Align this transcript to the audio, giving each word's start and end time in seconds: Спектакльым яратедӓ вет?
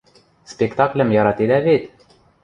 Спектакльым 0.51 1.09
яратедӓ 1.21 1.57
вет? 1.65 1.83